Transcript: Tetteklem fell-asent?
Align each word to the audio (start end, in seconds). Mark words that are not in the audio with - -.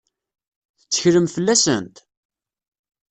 Tetteklem 0.79 1.27
fell-asent? 1.35 1.97